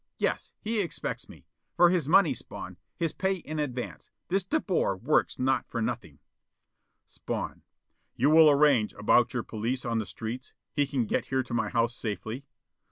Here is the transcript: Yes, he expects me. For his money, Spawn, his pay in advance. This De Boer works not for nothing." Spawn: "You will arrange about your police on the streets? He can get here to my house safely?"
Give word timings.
Yes, 0.17 0.51
he 0.59 0.81
expects 0.81 1.29
me. 1.29 1.45
For 1.75 1.91
his 1.91 2.09
money, 2.09 2.33
Spawn, 2.33 2.77
his 2.97 3.13
pay 3.13 3.35
in 3.35 3.59
advance. 3.59 4.09
This 4.29 4.43
De 4.43 4.59
Boer 4.59 4.97
works 4.97 5.37
not 5.37 5.67
for 5.67 5.79
nothing." 5.79 6.17
Spawn: 7.05 7.61
"You 8.15 8.31
will 8.31 8.49
arrange 8.49 8.95
about 8.95 9.35
your 9.35 9.43
police 9.43 9.85
on 9.85 9.99
the 9.99 10.07
streets? 10.07 10.53
He 10.73 10.87
can 10.87 11.05
get 11.05 11.25
here 11.25 11.43
to 11.43 11.53
my 11.53 11.69
house 11.69 11.93
safely?" 11.95 12.47